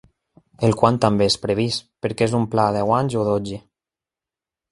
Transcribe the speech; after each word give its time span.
El 0.67 0.71
quan 0.77 0.95
també 1.03 1.27
és 1.31 1.35
previst, 1.43 1.85
perquè 2.07 2.27
és 2.29 2.35
un 2.39 2.49
pla 2.55 2.65
a 2.71 2.75
deu 2.79 2.93
anys 3.01 3.19
o 3.25 3.29
dotze. 3.31 3.63